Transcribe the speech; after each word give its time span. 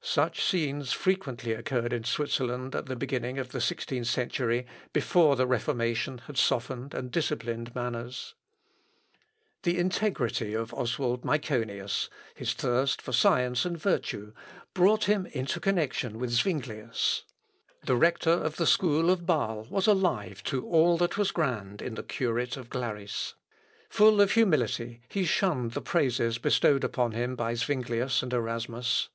Such 0.00 0.42
scenes 0.42 0.92
frequently 0.92 1.52
occurred 1.52 1.92
in 1.92 2.02
Switzerland 2.04 2.74
at 2.74 2.86
the 2.86 2.96
beginning 2.96 3.38
of 3.38 3.52
the 3.52 3.60
sixteenth 3.60 4.06
century, 4.06 4.64
before 4.94 5.36
the 5.36 5.46
Reformation 5.46 6.16
had 6.28 6.38
softened 6.38 6.94
and 6.94 7.10
disciplined 7.10 7.74
manners. 7.74 8.34
Erasmi, 8.40 8.54
Laus 8.54 8.70
Stultitiæ, 8.70 9.16
cum 9.20 9.26
annot. 9.26 9.36
Myconii. 9.36 9.64
The 9.74 9.78
integrity 9.78 10.54
of 10.54 10.72
Oswald 10.72 11.22
Myconius, 11.26 12.08
his 12.34 12.54
thirst 12.54 13.02
for 13.02 13.12
science 13.12 13.66
and 13.66 13.76
virtue, 13.76 14.32
brought 14.72 15.04
him 15.04 15.26
into 15.32 15.60
connection 15.60 16.18
with 16.18 16.30
Zuinglius. 16.30 17.24
The 17.84 17.96
rector 17.96 18.30
of 18.30 18.56
the 18.56 18.66
school 18.66 19.10
of 19.10 19.24
Bâle 19.26 19.68
was 19.68 19.86
alive 19.86 20.42
to 20.44 20.66
all 20.66 20.96
that 20.96 21.18
was 21.18 21.30
grand 21.32 21.82
in 21.82 21.96
the 21.96 22.02
curate 22.02 22.56
of 22.56 22.70
Glaris. 22.70 23.34
Full 23.90 24.22
of 24.22 24.32
humility, 24.32 25.02
he 25.10 25.26
shunned 25.26 25.72
the 25.72 25.82
praises 25.82 26.38
bestowed 26.38 26.82
upon 26.82 27.12
him 27.12 27.36
by 27.36 27.52
Zuinglius 27.52 28.22
and 28.22 28.32
Erasmus. 28.32 29.10